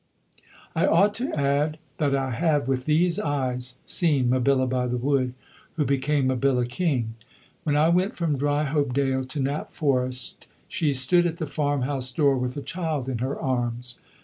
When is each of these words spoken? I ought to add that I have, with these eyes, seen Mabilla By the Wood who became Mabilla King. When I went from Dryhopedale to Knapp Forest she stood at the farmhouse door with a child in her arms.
I 0.75 0.87
ought 0.87 1.13
to 1.21 1.31
add 1.33 1.77
that 1.97 2.15
I 2.15 2.31
have, 2.31 2.67
with 2.67 2.85
these 2.85 3.19
eyes, 3.19 3.77
seen 3.85 4.31
Mabilla 4.31 4.65
By 4.67 4.87
the 4.87 4.97
Wood 4.97 5.35
who 5.75 5.85
became 5.85 6.25
Mabilla 6.29 6.65
King. 6.67 7.13
When 7.65 7.75
I 7.77 7.89
went 7.89 8.15
from 8.15 8.35
Dryhopedale 8.35 9.25
to 9.29 9.39
Knapp 9.39 9.73
Forest 9.73 10.47
she 10.67 10.91
stood 10.93 11.27
at 11.27 11.37
the 11.37 11.45
farmhouse 11.45 12.11
door 12.11 12.35
with 12.35 12.57
a 12.57 12.63
child 12.63 13.07
in 13.07 13.19
her 13.19 13.39
arms. 13.39 13.99